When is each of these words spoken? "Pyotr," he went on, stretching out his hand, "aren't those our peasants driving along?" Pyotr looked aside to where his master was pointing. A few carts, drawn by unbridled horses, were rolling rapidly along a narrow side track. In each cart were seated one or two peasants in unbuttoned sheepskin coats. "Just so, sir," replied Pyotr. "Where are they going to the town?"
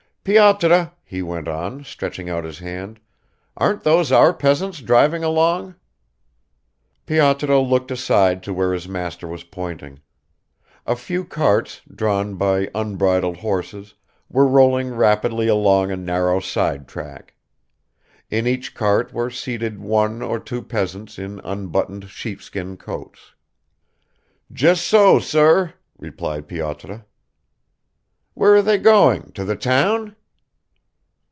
"Pyotr," 0.23 0.91
he 1.03 1.23
went 1.23 1.47
on, 1.47 1.83
stretching 1.83 2.29
out 2.29 2.43
his 2.43 2.59
hand, 2.59 2.99
"aren't 3.57 3.81
those 3.83 4.11
our 4.11 4.31
peasants 4.35 4.79
driving 4.79 5.23
along?" 5.23 5.73
Pyotr 7.07 7.57
looked 7.57 7.89
aside 7.89 8.43
to 8.43 8.53
where 8.53 8.71
his 8.71 8.87
master 8.87 9.27
was 9.27 9.43
pointing. 9.43 9.99
A 10.85 10.95
few 10.95 11.25
carts, 11.25 11.81
drawn 11.91 12.35
by 12.35 12.69
unbridled 12.75 13.37
horses, 13.37 13.95
were 14.29 14.45
rolling 14.45 14.93
rapidly 14.95 15.47
along 15.47 15.89
a 15.91 15.97
narrow 15.97 16.39
side 16.39 16.87
track. 16.87 17.33
In 18.29 18.45
each 18.45 18.75
cart 18.75 19.11
were 19.11 19.31
seated 19.31 19.79
one 19.79 20.21
or 20.21 20.39
two 20.39 20.61
peasants 20.61 21.17
in 21.17 21.39
unbuttoned 21.43 22.09
sheepskin 22.11 22.77
coats. 22.77 23.33
"Just 24.53 24.85
so, 24.85 25.17
sir," 25.17 25.73
replied 25.97 26.47
Pyotr. 26.47 27.05
"Where 28.33 28.55
are 28.55 28.61
they 28.61 28.77
going 28.77 29.33
to 29.33 29.43
the 29.43 29.57
town?" 29.57 30.15